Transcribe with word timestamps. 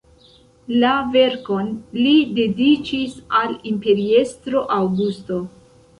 La 0.83 0.93
verkon 1.15 1.69
li 1.99 2.15
dediĉis 2.39 3.13
al 3.41 3.53
imperiestro 3.73 4.65
Aŭgusto. 4.79 5.39